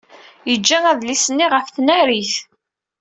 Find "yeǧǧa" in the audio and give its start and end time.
0.49-0.77